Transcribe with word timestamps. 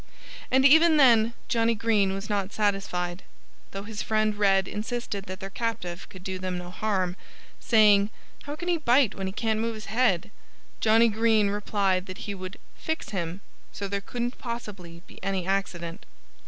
And 0.49 0.65
even 0.65 0.97
then 0.97 1.35
Johnnie 1.47 1.75
Green 1.75 2.11
was 2.15 2.27
not 2.27 2.51
satisfied. 2.51 3.21
Though 3.69 3.83
his 3.83 4.01
friend 4.01 4.35
Red 4.35 4.67
insisted 4.67 5.25
that 5.27 5.39
their 5.39 5.51
captive 5.51 6.09
could 6.09 6.23
do 6.23 6.39
them 6.39 6.57
no 6.57 6.71
harm 6.71 7.15
(saying, 7.59 8.09
"How 8.45 8.55
can 8.55 8.67
he 8.67 8.77
bite 8.77 9.13
when 9.13 9.27
he 9.27 9.31
can't 9.31 9.59
move 9.59 9.75
his 9.75 9.93
head?") 9.93 10.31
Johnnie 10.79 11.07
Green 11.09 11.51
replied 11.51 12.07
that 12.07 12.25
he 12.25 12.33
would 12.33 12.57
"fix 12.75 13.09
him" 13.09 13.41
so 13.71 13.87
there 13.87 14.01
couldn't 14.01 14.39
possibly 14.39 15.03
be 15.05 15.23
any 15.23 15.45
accident. 15.45 16.07